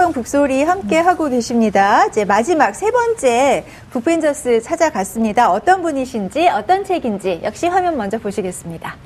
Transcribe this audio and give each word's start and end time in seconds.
책방 0.00 0.12
북소리 0.14 0.62
함께 0.62 0.98
하고 0.98 1.28
계십니다. 1.28 2.06
이제 2.06 2.24
마지막 2.24 2.74
세 2.74 2.90
번째 2.90 3.66
북벤저스 3.90 4.62
찾아갔습니다. 4.62 5.50
어떤 5.50 5.82
분이신지 5.82 6.48
어떤 6.48 6.84
책인지 6.84 7.40
역시 7.42 7.66
화면 7.66 7.98
먼저 7.98 8.18
보시겠습니다. 8.18 8.96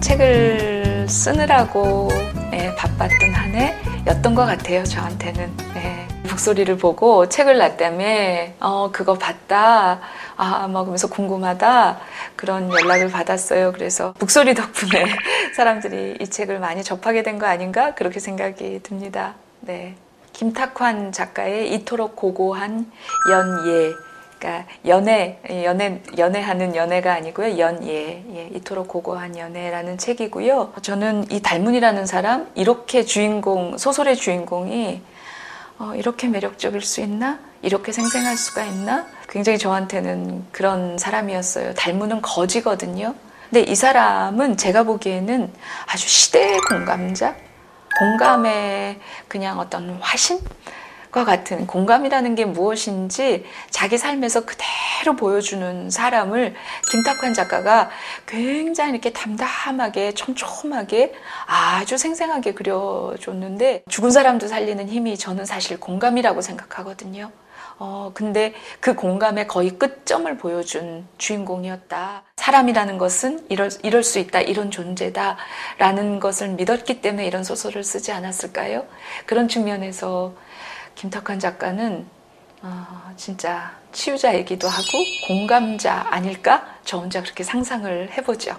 책을 0.00 1.08
쓰느라고 1.08 2.08
예, 2.52 2.72
바빴던 2.76 3.34
한 3.34 3.54
해였던 4.06 4.34
것 4.36 4.46
같아요, 4.46 4.84
저한테는. 4.84 5.50
예. 5.76 5.91
북소리를 6.36 6.78
보고 6.78 7.28
책을 7.28 7.58
놨다며, 7.58 8.04
어, 8.60 8.88
그거 8.90 9.14
봤다. 9.14 10.00
아, 10.36 10.66
뭐, 10.66 10.80
그러면서 10.82 11.08
궁금하다. 11.08 11.98
그런 12.36 12.70
연락을 12.72 13.10
받았어요. 13.10 13.72
그래서 13.72 14.14
북소리 14.18 14.54
덕분에 14.54 15.04
사람들이 15.54 16.16
이 16.20 16.26
책을 16.28 16.58
많이 16.58 16.82
접하게 16.82 17.22
된 17.22 17.38
거 17.38 17.46
아닌가? 17.46 17.94
그렇게 17.94 18.18
생각이 18.20 18.80
듭니다. 18.82 19.34
네. 19.60 19.94
김탁환 20.32 21.12
작가의 21.12 21.72
이토록 21.74 22.14
고고한 22.16 22.90
연예. 23.30 23.92
그러니까 24.38 24.66
연애, 24.86 25.38
연애, 25.64 26.00
연애하는 26.18 26.74
연애가 26.76 27.12
아니고요. 27.14 27.58
연예, 27.58 28.24
예, 28.34 28.48
이토록 28.54 28.88
고고한 28.88 29.38
연애라는 29.38 29.98
책이고요. 29.98 30.72
저는 30.82 31.26
이 31.30 31.40
달문이라는 31.40 32.06
사람, 32.06 32.48
이렇게 32.54 33.04
주인공, 33.04 33.76
소설의 33.78 34.16
주인공이 34.16 35.02
어, 35.82 35.96
이렇게 35.96 36.28
매력적일 36.28 36.80
수 36.82 37.00
있나? 37.00 37.40
이렇게 37.60 37.90
생생할 37.90 38.36
수가 38.36 38.62
있나? 38.62 39.04
굉장히 39.28 39.58
저한테는 39.58 40.46
그런 40.52 40.96
사람이었어요. 40.96 41.74
달문은 41.74 42.22
거지거든요. 42.22 43.16
근데 43.50 43.62
이 43.68 43.74
사람은 43.74 44.56
제가 44.58 44.84
보기에는 44.84 45.52
아주 45.86 46.08
시대의 46.08 46.60
공감자? 46.68 47.34
공감의 47.98 49.00
그냥 49.26 49.58
어떤 49.58 49.98
화신? 50.00 50.38
과 51.12 51.26
같은 51.26 51.66
공감이라는 51.66 52.34
게 52.36 52.46
무엇인지 52.46 53.44
자기 53.68 53.98
삶에서 53.98 54.46
그대로 54.46 55.14
보여주는 55.14 55.90
사람을 55.90 56.54
김탁환 56.90 57.34
작가가 57.34 57.90
굉장히 58.26 58.92
이렇게 58.92 59.12
담담하게 59.12 60.14
촘촘하게 60.14 61.12
아주 61.44 61.98
생생하게 61.98 62.54
그려줬는데 62.54 63.84
죽은 63.90 64.10
사람도 64.10 64.48
살리는 64.48 64.88
힘이 64.88 65.18
저는 65.18 65.44
사실 65.44 65.78
공감이라고 65.78 66.40
생각하거든요. 66.40 67.30
어, 67.78 68.12
근데 68.14 68.54
그 68.80 68.94
공감의 68.94 69.48
거의 69.48 69.78
끝점을 69.78 70.34
보여준 70.38 71.06
주인공이었다. 71.18 72.22
사람이라는 72.36 72.96
것은 72.96 73.44
이럴, 73.50 73.70
이럴 73.82 74.02
수 74.02 74.18
있다, 74.18 74.40
이런 74.40 74.70
존재다, 74.70 75.36
라는 75.78 76.20
것을 76.20 76.50
믿었기 76.50 77.00
때문에 77.00 77.26
이런 77.26 77.44
소설을 77.44 77.84
쓰지 77.84 78.12
않았을까요? 78.12 78.86
그런 79.26 79.48
측면에서 79.48 80.34
김탁환 80.94 81.38
작가는 81.38 82.06
어, 82.62 83.12
진짜 83.16 83.72
치유자이기도 83.90 84.68
하고 84.68 84.98
공감자 85.26 86.06
아닐까? 86.10 86.64
저 86.84 86.98
혼자 86.98 87.20
그렇게 87.22 87.42
상상을 87.42 88.10
해보죠. 88.12 88.56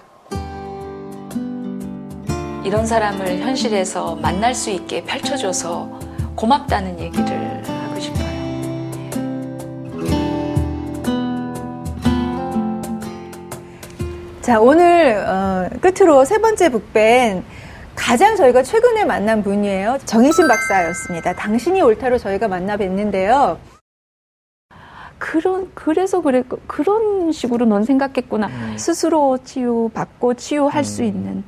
이런 2.64 2.86
사람을 2.86 3.40
현실에서 3.40 4.16
만날 4.16 4.54
수 4.54 4.70
있게 4.70 5.04
펼쳐줘서 5.04 6.00
고맙다는 6.34 6.98
얘기를 6.98 7.62
하고 7.68 8.00
싶어요. 8.00 8.24
자, 14.40 14.60
오늘 14.60 15.16
어, 15.26 15.68
끝으로 15.80 16.24
세 16.24 16.38
번째 16.38 16.70
북밴 16.70 17.44
가장 17.94 18.36
저희가 18.36 18.62
최근에 18.62 19.04
만난 19.04 19.42
분이에요. 19.42 19.98
정희신 20.04 20.48
박사였습니다. 20.48 21.34
당신이 21.34 21.80
옳다로 21.80 22.18
저희가 22.18 22.48
만나 22.48 22.76
뵀는데요. 22.76 23.56
그런 25.18 25.70
그래서 25.74 26.20
그래 26.20 26.42
그런 26.66 27.32
식으로 27.32 27.64
넌 27.64 27.84
생각했구나. 27.84 28.48
음. 28.48 28.74
스스로 28.76 29.38
치유 29.42 29.90
받고 29.94 30.34
치유할 30.34 30.80
음. 30.80 30.84
수 30.84 31.02
있는 31.02 31.44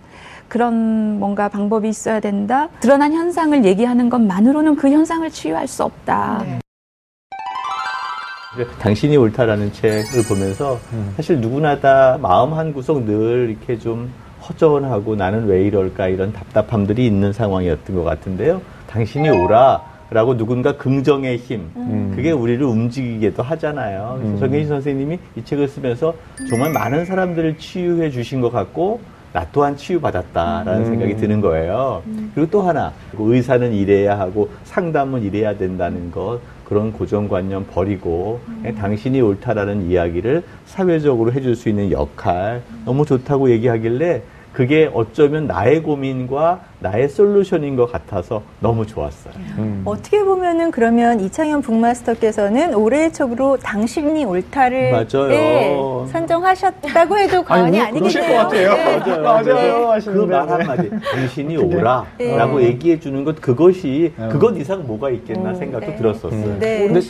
그런 0.49 1.19
뭔가 1.19 1.49
방법이 1.49 1.89
있어야 1.89 2.21
된다. 2.21 2.69
드러난 2.81 3.13
현상을 3.13 3.65
얘기하는 3.65 4.09
것만으로는 4.09 4.77
그 4.77 4.91
현상을 4.91 5.29
치유할 5.31 5.67
수 5.67 5.83
없다. 5.83 6.43
네. 6.45 6.61
당신이 8.79 9.19
옳다라는 9.19 9.73
책을 9.73 10.25
보면서 10.27 10.79
음. 10.93 11.13
사실 11.17 11.41
누구나 11.41 11.79
다 11.81 12.17
마음 12.23 12.55
한 12.55 12.73
구석 12.73 13.05
늘 13.05 13.51
이렇게 13.51 13.79
좀 13.79 14.11
허전하고 14.49 15.17
나는 15.17 15.47
왜 15.47 15.63
이럴까 15.65 16.09
이런 16.09 16.33
답답함들이 16.33 17.07
있는 17.07 17.33
상황이었던 17.33 17.97
것 17.97 18.05
같은데요. 18.05 18.61
당신이 18.89 19.29
오라. 19.29 19.97
라고 20.09 20.37
누군가 20.37 20.77
긍정의 20.77 21.37
힘, 21.37 21.69
음. 21.75 22.13
그게 22.15 22.31
우리를 22.31 22.65
움직이게도 22.65 23.43
하잖아요. 23.43 24.19
그래서 24.21 24.35
음. 24.35 24.39
정혜진 24.39 24.69
선생님이 24.69 25.19
이 25.35 25.45
책을 25.45 25.67
쓰면서 25.67 26.15
정말 26.49 26.71
많은 26.73 27.05
사람들을 27.05 27.59
치유해 27.59 28.09
주신 28.11 28.41
것 28.41 28.53
같고, 28.53 29.01
나 29.33 29.45
또한 29.51 29.77
치유받았다라는 29.77 30.83
음. 30.83 30.87
생각이 30.87 31.17
드는 31.17 31.41
거예요. 31.41 32.03
음. 32.07 32.31
그리고 32.37 32.49
또 32.53 32.63
하나, 32.63 32.93
의사는 33.19 33.73
이래야 33.73 34.17
하고 34.17 34.49
상담은 34.63 35.25
이래야 35.25 35.57
된다는 35.57 36.13
것, 36.13 36.39
그런 36.65 36.93
고정관념 36.93 37.67
버리고 37.73 38.39
음. 38.47 38.77
당신이 38.79 39.21
옳다라는 39.21 39.91
이야기를 39.91 40.45
사회적으로 40.67 41.33
해줄 41.33 41.57
수 41.57 41.69
있는 41.69 41.91
역할 41.91 42.63
너무 42.85 43.05
좋다고 43.05 43.51
얘기하길래 43.51 44.23
그게 44.57 44.91
어쩌면 44.95 45.47
나의 45.47 45.83
고민과 45.83 46.61
나의 46.79 47.09
솔루션인 47.09 47.75
것 47.77 47.91
같아서 47.91 48.43
너무 48.61 48.87
좋았어요. 48.87 49.33
음. 49.59 49.83
어떻게 49.85 50.23
보면은 50.23 50.71
그러면 50.71 51.21
이창현 51.21 51.63
북마스터께서는 51.63 52.75
올해의 52.75 53.13
책으로 53.13 53.57
당신이 53.57 54.25
옳다를 54.25 55.07
네, 55.29 55.77
선정하셨다고 56.13 57.17
해도 57.19 57.43
과언이 57.43 57.81
아니, 57.81 57.99
뭐 57.99 58.09
아니겠네요. 58.09 58.37
것 58.37 58.43
같아요. 58.43 58.73
네. 58.75 59.19
맞아요. 59.19 59.87
맞아요. 59.87 60.01
그말 60.05 60.49
한마디, 60.49 60.91
당신이 60.91 61.57
오라라고 61.57 62.07
네. 62.61 62.67
얘기해 62.67 63.01
주는 63.01 63.25
것 63.25 63.41
그것이 63.41 64.13
네. 64.17 64.29
그것 64.29 64.57
이상 64.57 64.87
뭐가 64.87 65.11
있겠나 65.11 65.51
음, 65.51 65.55
생각도 65.55 65.87
네. 65.87 65.97
들었었어요. 65.97 66.31
음. 66.33 66.59
네. 66.61 66.89
근데, 66.89 67.01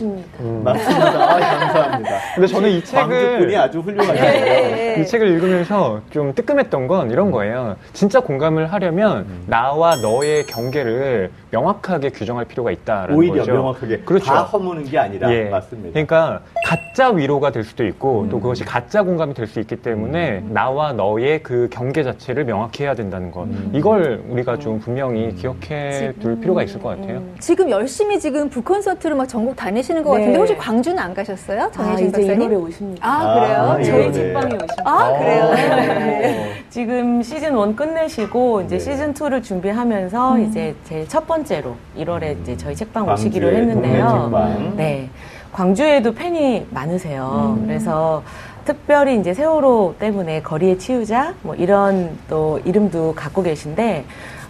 음. 0.41 0.61
맞습니다. 0.63 1.09
아, 1.09 1.39
감사합니다. 1.41 2.11
근데 2.35 2.47
저는 2.47 2.71
이 2.71 2.85
책을 2.85 3.39
분이 3.41 3.57
아주 3.57 3.81
훌륭하시네요. 3.81 5.03
이 5.03 5.07
책을 5.07 5.27
읽으면서 5.29 6.01
좀 6.11 6.33
뜨끔했던 6.35 6.87
건 6.87 7.11
이런 7.11 7.31
거예요. 7.33 7.77
진짜 7.93 8.21
공감을 8.21 8.73
하려면 8.73 9.19
음. 9.29 9.45
나와 9.57 9.97
너의 9.97 10.45
경계를 10.45 11.31
명확하게 11.51 12.11
규정할 12.11 12.45
필요가 12.45 12.71
있다라는 12.71 13.15
오히려 13.17 13.37
거죠. 13.37 13.53
명확하게 13.55 14.01
그렇죠. 14.01 14.27
다 14.27 14.43
허무는 14.43 14.85
게 14.85 14.99
아니라 14.99 15.33
예. 15.33 15.45
맞습니다. 15.45 15.91
그러니까 15.93 16.41
가짜 16.67 17.09
위로가 17.09 17.53
될 17.53 17.65
수도 17.65 17.87
있고 17.87 18.23
음. 18.23 18.29
또 18.29 18.39
그것이 18.39 18.65
가짜 18.65 19.03
공감이 19.03 19.33
될 19.33 19.47
수 19.47 19.61
있기 19.61 19.77
때문에 19.77 20.39
음. 20.39 20.51
나와 20.53 20.93
너의 20.93 21.41
그 21.43 21.69
경계 21.71 22.03
자체를 22.03 22.45
명확히 22.45 22.83
해야 22.83 22.95
된다는 22.95 23.31
것 23.31 23.45
음. 23.45 23.71
이걸 23.73 24.25
우리가 24.29 24.59
좀 24.59 24.81
분명히 24.81 25.27
음. 25.27 25.37
기억해 25.37 26.13
둘 26.21 26.41
필요가 26.41 26.65
있을 26.65 26.83
것 26.83 26.89
같아요. 26.91 27.19
음. 27.19 27.37
지금 27.39 27.71
열심히 27.71 28.19
지금 28.19 28.51
북콘서트를 28.51 29.17
막 29.17 29.27
전국 29.27 29.55
다니시는 29.55 30.03
것 30.03 30.15
네. 30.15 30.19
같은데 30.19 30.39
혹시 30.39 30.57
광주는 30.57 30.99
안 30.99 31.15
가셨어요? 31.15 31.71
정혜진 31.73 32.09
아, 32.09 32.13
박사님? 32.13 32.51
1월에 32.51 32.63
오십니다. 32.67 33.09
아, 33.09 33.35
그래요? 33.41 33.59
아, 33.61 33.83
저희 33.83 34.13
책방에 34.13 34.47
오십니다. 34.57 34.83
아, 34.85 35.19
그래요? 35.19 35.51
네. 35.55 36.65
지금 36.71 37.23
시즌 37.23 37.57
1 37.57 37.77
끝내시고 37.77 38.63
이제 38.63 38.79
네. 38.79 38.85
시즌 38.85 39.15
2를 39.15 39.43
준비하면서 39.43 40.35
음. 40.35 40.45
이제 40.45 40.75
제일 40.85 41.09
첫 41.09 41.27
번째로 41.27 41.77
1월에 41.97 42.41
이제 42.43 42.57
저희 42.57 42.75
책방 42.75 43.09
오시기로 43.09 43.49
했는데요. 43.49 44.73
네. 44.77 45.09
광주에도 45.53 46.13
팬이 46.13 46.67
많으세요. 46.71 47.57
음. 47.59 47.67
그래서 47.67 48.23
특별히 48.65 49.19
이제 49.19 49.33
세월호 49.33 49.95
때문에 49.99 50.43
거리의 50.43 50.79
치유자 50.79 51.35
뭐 51.43 51.55
이런 51.55 52.19
또 52.29 52.61
이름도 52.65 53.15
갖고 53.15 53.43
계신데 53.43 54.05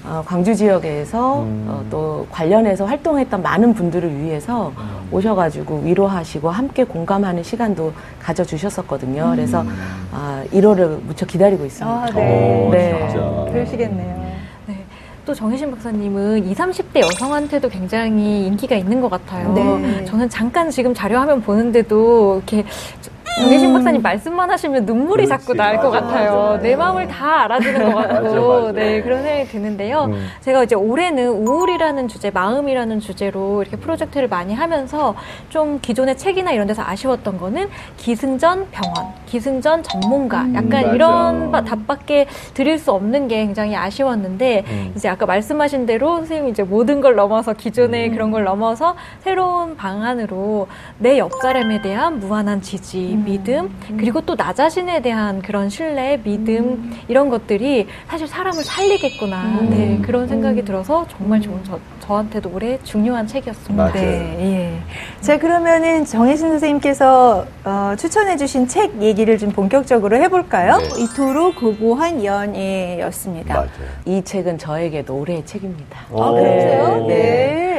어, 0.05 0.23
광주 0.25 0.55
지역에서 0.55 1.43
음. 1.43 1.67
어, 1.69 1.85
또 1.91 2.27
관련해서 2.31 2.87
활동했던 2.87 3.43
많은 3.43 3.75
분들을 3.75 4.21
위해서 4.21 4.73
음. 4.79 4.96
오셔가지고 5.11 5.83
위로하시고 5.85 6.51
함께 6.51 6.85
공감하는 6.85 7.43
시간도 7.43 7.93
가져주셨었거든요. 8.21 9.25
음. 9.25 9.31
그래서 9.37 9.65
아, 10.13 10.45
1월을 10.53 11.03
무척 11.03 11.27
기다리고 11.29 11.65
있습니다. 11.65 12.03
아, 12.03 12.07
네. 12.11 12.67
오, 12.67 12.71
네. 12.71 13.53
그러시겠네요. 13.53 14.27
또 15.27 15.35
정혜신 15.35 15.73
박사님은 15.73 16.47
20, 16.47 16.57
30대 16.57 17.01
여성한테도 17.01 17.69
굉장히 17.69 18.47
인기가 18.47 18.77
있는 18.77 19.01
것 19.01 19.11
같아요. 19.11 19.53
네. 19.55 20.05
저는 20.05 20.29
잠깐 20.31 20.71
지금 20.71 20.95
자료화면 20.95 21.43
보는데도 21.43 22.37
이렇게 22.37 22.65
정혜신 23.39 23.73
박사님 23.73 24.03
말씀만 24.03 24.51
하시면 24.51 24.87
눈물이 24.87 25.27
자꾸 25.29 25.55
날 25.55 25.77
것 25.77 25.91
같아요. 25.91 26.53
맞아. 26.53 26.63
내 26.63 26.75
마음을 26.75 27.07
다 27.07 27.45
알아주는 27.45 27.93
것 27.93 28.09
같고, 28.09 28.73
네 28.73 29.03
그런 29.03 29.23
생각이 29.23 29.49
드는데요. 29.49 30.05
음. 30.05 30.27
제가 30.41 30.65
이제 30.65 30.75
올해는 30.75 31.29
우울이라는 31.47 32.09
주제, 32.09 32.31
마음이라는 32.31 32.99
주제로 33.01 33.61
이렇게 33.63 33.77
프로젝트를 33.77 34.29
많이 34.29 34.55
하면서 34.55 35.15
좀 35.51 35.79
기존의 35.83 36.17
책이나 36.17 36.53
이런 36.53 36.67
데서 36.67 36.83
아쉬웠던 36.83 37.37
거는 37.39 37.69
기승전 37.99 38.69
병원, 38.71 39.13
기승전 39.27 39.83
전문가, 39.83 40.43
음. 40.43 40.55
약간 40.55 40.87
음, 40.91 40.95
이런 40.95 41.53
답밖에 41.53 42.27
드릴 42.55 42.79
수 42.79 42.93
없는 42.93 43.29
게 43.29 43.45
굉장히 43.45 43.77
아쉬웠는데 43.77 44.65
음. 44.67 44.93
이제 44.97 45.09
아까 45.11 45.27
말씀하신 45.27 45.85
대로 45.85 46.17
선생님이 46.17 46.51
이제 46.53 46.63
모든 46.63 47.01
걸 47.03 47.15
넘어서 47.17 47.53
기존의 47.53 48.09
음. 48.09 48.13
그런 48.15 48.31
걸 48.31 48.45
넘어서 48.45 48.97
새로운 49.21 49.77
방안으로 49.77 50.69
내 50.99 51.19
옆 51.19 51.33
사람에 51.43 51.81
대한 51.83 52.19
무한한 52.21 52.61
지지, 52.63 53.13
음. 53.15 53.26
믿음, 53.27 53.69
그리고 53.99 54.21
또 54.21 54.37
나 54.37 54.53
자신에 54.53 55.01
대한 55.03 55.43
그런 55.43 55.69
신뢰, 55.69 56.21
믿음 56.23 56.57
음. 56.65 56.93
이런 57.09 57.29
것들이 57.31 57.87
사실 58.07 58.27
사람을 58.29 58.63
살리겠구나. 58.63 59.43
음. 59.61 59.71
네, 59.71 59.99
그런 60.03 60.29
생각이 60.29 60.65
들어서 60.65 61.07
정말 61.09 61.41
좋은 61.41 61.61
저, 61.65 61.79
저한테도 62.07 62.51
올해 62.55 62.79
중요한 62.85 63.27
책이었습니다. 63.27 63.75
맞아요. 63.85 63.95
네, 63.95 64.37
예. 64.41 65.21
자, 65.21 65.39
그러면은 65.39 66.05
정혜신 66.05 66.51
선생님께서 66.51 67.45
어, 67.65 67.95
추천해주신 67.99 68.69
책 68.69 69.03
얘기를 69.03 69.37
좀 69.39 69.51
본격적으로 69.51 70.17
해볼까요? 70.17 70.77
네. 70.79 70.89
이토록 71.03 71.57
고고한 71.57 72.25
연애였습니다. 72.25 73.55
맞아요. 73.55 73.69
이 74.05 74.23
책은 74.23 74.59
저에게도 74.59 75.19
올해의 75.19 75.45
책입니다. 75.45 75.99
아, 76.11 76.31
그러세요? 76.31 77.05
네. 77.09 77.15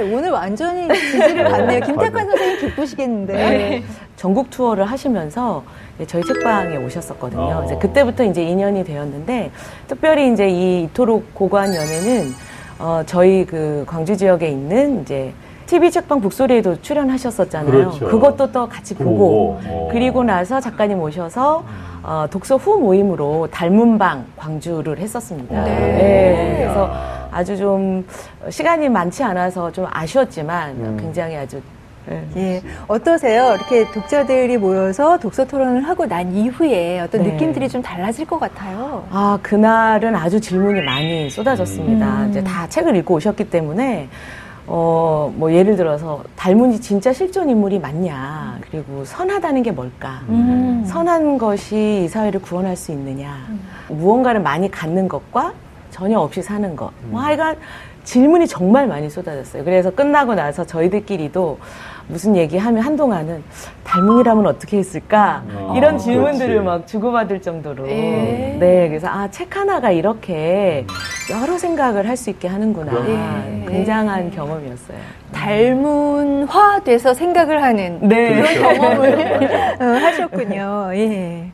네. 0.01 0.13
오늘 0.13 0.31
완전히 0.31 0.87
지지를 0.93 1.45
받네요. 1.45 1.79
김탁관 1.81 2.27
선생님 2.27 2.59
기쁘시겠는데. 2.59 3.33
네. 3.33 3.83
전국 4.17 4.49
투어를 4.49 4.85
하시면서 4.85 5.63
저희 6.07 6.23
책방에 6.23 6.75
오셨었거든요. 6.77 7.39
어. 7.41 7.63
이제 7.65 7.77
그때부터 7.77 8.23
이제 8.23 8.41
인연이 8.43 8.83
되었는데 8.83 9.51
특별히 9.87 10.33
이제 10.33 10.49
이 10.49 10.83
이토록 10.83 11.35
고고한 11.35 11.73
연애는 11.75 12.33
어, 12.79 13.01
저희 13.05 13.45
그 13.45 13.83
광주 13.87 14.15
지역에 14.15 14.47
있는 14.49 15.01
이제 15.01 15.33
TV 15.65 15.91
책방 15.91 16.21
북소리에도 16.21 16.81
출연하셨었잖아요. 16.81 17.71
그렇죠. 17.71 18.07
그것도 18.07 18.51
또 18.51 18.69
같이 18.69 18.95
보고, 18.95 19.59
보고. 19.61 19.89
그리고 19.91 20.23
나서 20.23 20.59
작가님 20.59 20.99
오셔서 20.99 21.63
어, 22.03 22.25
독서 22.29 22.55
후 22.55 22.79
모임으로 22.79 23.49
닮은방 23.51 24.25
광주를 24.37 24.97
했었습니다. 24.99 25.63
네. 25.65 25.75
네. 25.75 26.55
그래서 26.59 26.89
아주 27.31 27.57
좀 27.57 28.07
시간이 28.49 28.87
많지 28.87 29.23
않아서 29.23 29.71
좀 29.71 29.85
아쉬웠지만 29.89 30.69
음. 30.71 30.97
굉장히 30.99 31.35
아주 31.35 31.61
네. 32.07 32.27
예. 32.37 32.61
어떠세요? 32.87 33.53
이렇게 33.55 33.89
독자들이 33.91 34.57
모여서 34.57 35.17
독서 35.17 35.45
토론을 35.45 35.87
하고 35.87 36.05
난 36.05 36.33
이후에 36.33 37.01
어떤 37.01 37.23
네. 37.23 37.33
느낌들이 37.33 37.67
좀 37.69 37.81
달라질 37.81 38.25
것 38.25 38.39
같아요. 38.39 39.05
아, 39.11 39.37
그날은 39.41 40.15
아주 40.15 40.39
질문이 40.39 40.81
많이 40.81 41.29
쏟아졌습니다. 41.29 42.23
음. 42.23 42.29
이제 42.29 42.43
다 42.43 42.67
책을 42.67 42.95
읽고 42.97 43.15
오셨기 43.15 43.49
때문에 43.49 44.09
어, 44.69 45.31
뭐, 45.33 45.53
예를 45.53 45.77
들어서, 45.77 46.23
닮은이 46.35 46.81
진짜 46.81 47.13
실존 47.13 47.49
인물이 47.49 47.79
맞냐. 47.79 48.59
그리고 48.69 49.05
선하다는 49.05 49.63
게 49.63 49.71
뭘까. 49.71 50.23
음. 50.27 50.83
선한 50.85 51.37
것이 51.37 52.03
이 52.03 52.07
사회를 52.09 52.41
구원할 52.41 52.75
수 52.75 52.91
있느냐. 52.91 53.33
음. 53.47 53.61
무언가를 53.87 54.41
많이 54.41 54.69
갖는 54.69 55.07
것과 55.07 55.53
전혀 55.89 56.19
없이 56.19 56.41
사는 56.41 56.75
것. 56.75 56.91
뭐, 57.03 57.21
하여간 57.21 57.55
질문이 58.03 58.47
정말 58.47 58.87
많이 58.87 59.09
쏟아졌어요. 59.09 59.63
그래서 59.63 59.89
끝나고 59.89 60.35
나서 60.35 60.65
저희들끼리도 60.65 61.59
무슨 62.09 62.35
얘기하면 62.37 62.83
한동안은 62.83 63.43
닮은이라면 63.83 64.45
어떻게 64.47 64.77
했을까 64.77 65.43
아, 65.49 65.73
이런 65.75 65.97
질문들을 65.97 66.47
그렇지. 66.61 66.65
막 66.65 66.87
주고받을 66.87 67.41
정도로 67.41 67.87
에. 67.87 67.91
예. 68.53 68.57
네 68.59 68.87
그래서 68.87 69.07
아 69.07 69.27
책 69.29 69.55
하나가 69.57 69.91
이렇게 69.91 70.85
여러 71.29 71.57
생각을 71.57 72.07
할 72.07 72.15
수 72.17 72.29
있게 72.29 72.47
하는구나 72.47 72.91
에. 73.05 73.63
예. 73.63 73.65
굉장한 73.69 74.31
경험이었어요. 74.31 74.97
닮은화돼서 75.33 77.13
생각을 77.13 77.61
하는 77.61 77.99
네. 78.07 78.41
그런 78.41 78.77
경험을 78.77 79.77
어, 79.81 79.83
하셨군요. 79.83 80.91
예. 80.93 81.51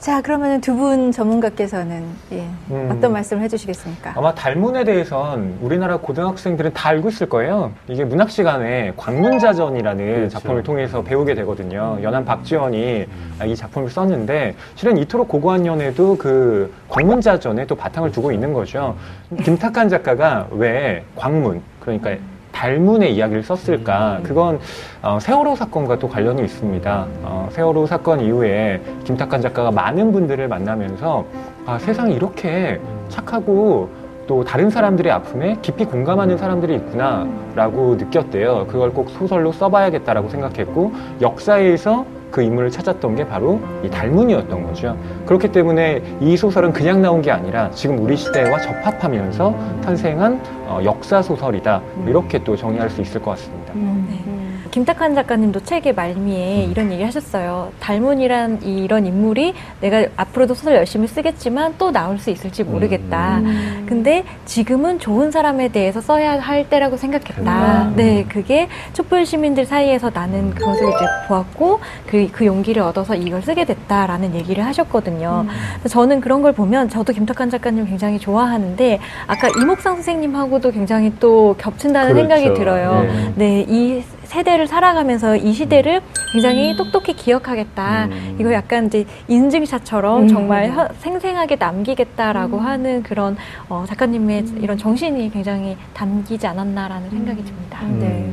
자, 0.00 0.22
그러면 0.22 0.60
두 0.60 0.78
분 0.78 1.10
전문가께서는 1.10 2.04
예, 2.30 2.48
음. 2.70 2.88
어떤 2.92 3.12
말씀을 3.12 3.42
해주시겠습니까? 3.42 4.12
아마 4.16 4.32
달문에 4.32 4.84
대해선 4.84 5.58
우리나라 5.60 5.96
고등학생들은 5.96 6.72
다 6.72 6.90
알고 6.90 7.08
있을 7.08 7.28
거예요. 7.28 7.72
이게 7.88 8.04
문학 8.04 8.30
시간에 8.30 8.92
광문자전이라는 8.96 10.14
그렇죠. 10.14 10.28
작품을 10.28 10.62
통해서 10.62 11.02
배우게 11.02 11.34
되거든요. 11.34 11.96
음. 11.98 12.02
연한 12.04 12.24
박지원이 12.24 13.06
이 13.44 13.56
작품을 13.56 13.90
썼는데 13.90 14.54
실은 14.76 14.96
이토록 14.98 15.26
고고한 15.26 15.66
연애도 15.66 16.16
그 16.16 16.72
광문자전에 16.88 17.66
또 17.66 17.74
바탕을 17.74 18.12
두고 18.12 18.30
있는 18.30 18.52
거죠. 18.52 18.94
김탁한 19.42 19.88
작가가 19.88 20.46
왜 20.52 21.02
광문 21.16 21.60
그러니까 21.80 22.14
달문의 22.52 23.14
이야기를 23.14 23.42
썼을까? 23.42 24.18
음. 24.18 24.22
그건 24.22 24.60
어, 25.02 25.18
세월호 25.20 25.56
사건과 25.56 25.98
또 25.98 26.08
관련이 26.08 26.42
있습니다. 26.42 27.06
어, 27.22 27.48
세월호 27.52 27.86
사건 27.86 28.20
이후에 28.20 28.80
김탁한 29.04 29.40
작가가 29.40 29.70
많은 29.70 30.12
분들을 30.12 30.48
만나면서 30.48 31.24
아, 31.66 31.78
세상이 31.78 32.14
이렇게 32.14 32.80
착하고 33.08 33.90
또 34.26 34.44
다른 34.44 34.68
사람들의 34.68 35.10
아픔에 35.10 35.56
깊이 35.62 35.84
공감하는 35.84 36.36
사람들이 36.36 36.74
있구나라고 36.76 37.96
느꼈대요. 37.96 38.66
그걸 38.68 38.92
꼭 38.92 39.08
소설로 39.10 39.52
써봐야겠다라고 39.52 40.28
생각했고 40.28 40.92
역사에서 41.20 42.04
그 42.30 42.42
인물을 42.42 42.70
찾았던 42.70 43.16
게 43.16 43.26
바로 43.26 43.60
이 43.82 43.90
달문이었던 43.90 44.62
거죠. 44.62 44.96
그렇기 45.26 45.52
때문에 45.52 46.02
이 46.20 46.36
소설은 46.36 46.72
그냥 46.72 47.00
나온 47.02 47.22
게 47.22 47.30
아니라 47.30 47.70
지금 47.70 47.98
우리 47.98 48.16
시대와 48.16 48.58
접합하면서 48.60 49.54
탄생한 49.82 50.40
어, 50.66 50.80
역사 50.84 51.22
소설이다. 51.22 51.82
이렇게 52.06 52.42
또 52.44 52.56
정의할 52.56 52.90
수 52.90 53.00
있을 53.00 53.22
것 53.22 53.32
같습니다. 53.32 53.72
음, 53.74 54.06
네. 54.10 54.27
김탁한 54.70 55.14
작가님도 55.14 55.60
책의 55.60 55.94
말미에 55.94 56.66
음. 56.66 56.70
이런 56.70 56.92
얘기 56.92 57.02
하셨어요. 57.02 57.72
달문이란 57.80 58.62
이런 58.62 59.06
인물이 59.06 59.54
내가 59.80 60.06
앞으로도 60.16 60.54
소설 60.54 60.74
열심히 60.74 61.06
쓰겠지만 61.06 61.74
또 61.78 61.90
나올 61.90 62.18
수 62.18 62.30
있을지 62.30 62.64
모르겠다. 62.64 63.38
음. 63.38 63.86
근데 63.88 64.24
지금은 64.44 64.98
좋은 64.98 65.30
사람에 65.30 65.68
대해서 65.68 66.00
써야 66.00 66.38
할 66.38 66.68
때라고 66.68 66.96
생각했다. 66.96 67.88
음. 67.88 67.96
네, 67.96 68.24
그게 68.28 68.68
촛불 68.92 69.24
시민들 69.24 69.64
사이에서 69.64 70.10
나는 70.12 70.50
그것을 70.50 70.88
이제 70.88 71.04
보았고 71.28 71.80
그, 72.06 72.28
그 72.32 72.44
용기를 72.44 72.82
얻어서 72.82 73.14
이걸 73.14 73.42
쓰게 73.42 73.64
됐다라는 73.64 74.34
얘기를 74.34 74.64
하셨거든요. 74.64 75.46
음. 75.48 75.88
저는 75.88 76.20
그런 76.20 76.42
걸 76.42 76.52
보면 76.52 76.88
저도 76.88 77.12
김탁한 77.12 77.50
작가님 77.50 77.86
굉장히 77.86 78.18
좋아하는데 78.18 78.98
아까 79.26 79.48
이목상 79.60 79.94
선생님하고도 79.94 80.70
굉장히 80.72 81.12
또 81.20 81.54
겹친다는 81.58 82.14
그렇죠. 82.14 82.28
생각이 82.34 82.58
들어요. 82.58 83.02
네, 83.36 83.64
네 83.66 83.68
이 83.68 84.02
세대를 84.28 84.66
살아가면서 84.66 85.36
이 85.36 85.52
시대를 85.52 86.02
굉장히 86.32 86.72
음. 86.72 86.76
똑똑히 86.76 87.14
기억하겠다. 87.14 88.04
음. 88.06 88.36
이거 88.38 88.52
약간 88.52 88.86
이제 88.86 89.06
인증샷처럼 89.26 90.24
음. 90.24 90.28
정말 90.28 90.70
혀, 90.70 90.88
생생하게 90.98 91.56
남기겠다라고 91.56 92.58
음. 92.58 92.66
하는 92.66 93.02
그런 93.02 93.36
어, 93.70 93.84
작가님의 93.88 94.40
음. 94.42 94.58
이런 94.62 94.76
정신이 94.76 95.30
굉장히 95.32 95.76
담기지 95.94 96.46
않았나라는 96.46 97.08
생각이 97.08 97.42
듭니다. 97.42 97.80
네. 97.98 98.30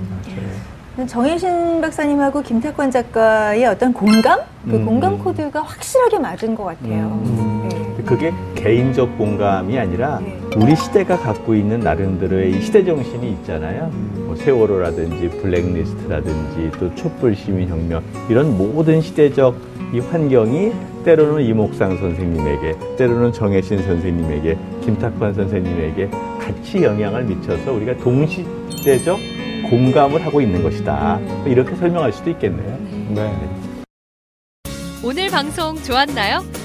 정혜신 1.07 1.81
박사님하고 1.81 2.41
김태권 2.41 2.91
작가의 2.91 3.65
어떤 3.65 3.93
공감? 3.93 4.39
그 4.65 4.75
음. 4.75 4.85
공감 4.85 5.17
코드가 5.17 5.61
확실하게 5.61 6.19
맞은 6.19 6.55
것 6.55 6.65
같아요. 6.65 7.21
음. 7.23 7.69
네. 7.69 7.94
그게 8.05 8.33
개인적 8.55 9.17
공감이 9.17 9.77
아니라 9.77 10.19
네. 10.19 10.39
우리 10.57 10.75
시대가 10.75 11.17
갖고 11.17 11.53
있는 11.55 11.79
나름대로의 11.79 12.51
이 12.51 12.61
시대 12.61 12.83
정신이 12.83 13.31
있잖아요. 13.31 13.89
뭐 14.25 14.35
세월호라든지 14.35 15.29
블랙리스트라든지 15.41 16.71
또 16.79 16.93
촛불 16.95 17.35
시민혁명 17.35 18.03
이런 18.29 18.57
모든 18.57 19.01
시대적 19.01 19.55
이 19.93 19.99
환경이 19.99 20.71
때로는 21.03 21.43
이목상 21.45 21.97
선생님에게, 21.97 22.75
때로는 22.97 23.31
정혜신 23.31 23.83
선생님에게, 23.83 24.57
김탁환 24.83 25.33
선생님에게 25.33 26.09
같이 26.39 26.83
영향을 26.83 27.23
미쳐서 27.25 27.71
우리가 27.71 27.95
동시대적 27.97 29.19
공감을 29.69 30.25
하고 30.25 30.41
있는 30.41 30.63
것이다. 30.63 31.19
이렇게 31.45 31.75
설명할 31.75 32.11
수도 32.11 32.31
있겠네요. 32.31 32.77
네. 33.13 33.31
오늘 35.03 35.29
방송 35.29 35.75
좋았나요? 35.75 36.64